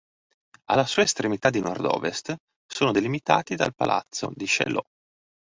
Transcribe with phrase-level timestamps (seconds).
[0.71, 4.87] Alla sua estremità di nordovest sono delimitati dal palazzo di Chaillot.